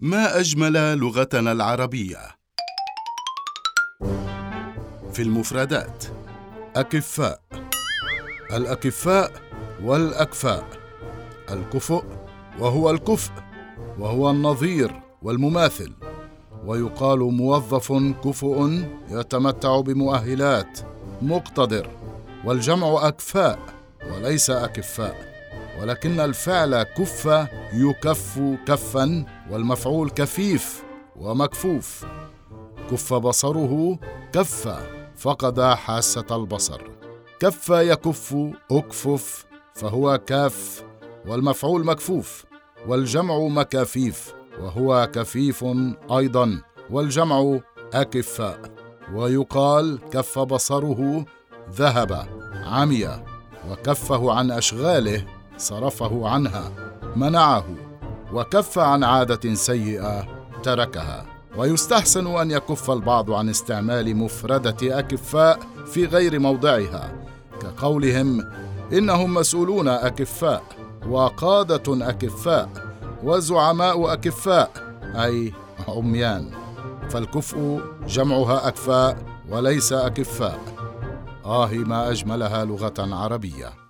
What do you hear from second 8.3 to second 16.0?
الأكفاء والأكفاء الكفؤ وهو الكفء وهو النظير والمماثل